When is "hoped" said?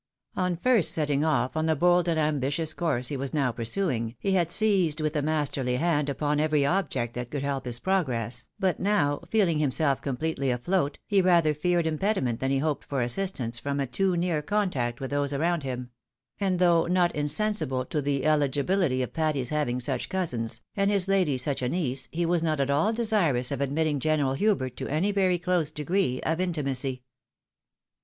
12.61-12.83